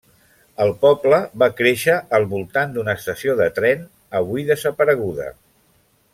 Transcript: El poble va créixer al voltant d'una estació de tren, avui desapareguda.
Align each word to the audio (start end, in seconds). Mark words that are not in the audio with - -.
El 0.63 0.71
poble 0.85 1.19
va 1.43 1.49
créixer 1.59 1.97
al 2.19 2.25
voltant 2.31 2.73
d'una 2.79 2.95
estació 3.01 3.37
de 3.43 3.51
tren, 3.61 3.85
avui 4.23 4.47
desapareguda. 4.51 5.31